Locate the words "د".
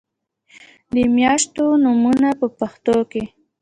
0.95-0.95